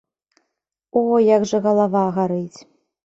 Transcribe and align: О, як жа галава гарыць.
О, 1.01 1.03
як 1.25 1.45
жа 1.51 1.59
галава 1.67 2.03
гарыць. 2.17 2.59